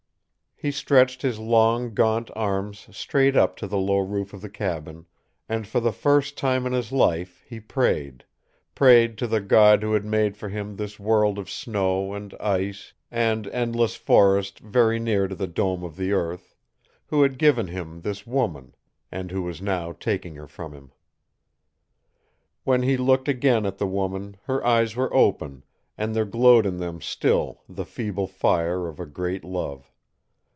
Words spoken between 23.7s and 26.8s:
the woman, her eyes were open, and there glowed in